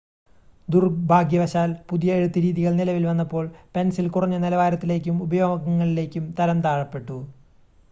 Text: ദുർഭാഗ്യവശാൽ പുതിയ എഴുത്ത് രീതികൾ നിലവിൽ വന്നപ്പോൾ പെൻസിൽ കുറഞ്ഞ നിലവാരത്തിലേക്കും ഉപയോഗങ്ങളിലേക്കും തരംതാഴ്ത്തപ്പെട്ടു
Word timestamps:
ദുർഭാഗ്യവശാൽ 0.67 1.75
പുതിയ 1.89 2.15
എഴുത്ത് 2.15 2.39
രീതികൾ 2.43 2.73
നിലവിൽ 2.75 3.05
വന്നപ്പോൾ 3.05 3.45
പെൻസിൽ 3.75 4.09
കുറഞ്ഞ 4.09 4.37
നിലവാരത്തിലേക്കും 4.37 5.23
ഉപയോഗങ്ങളിലേക്കും 5.23 6.35
തരംതാഴ്ത്തപ്പെട്ടു 6.39 7.19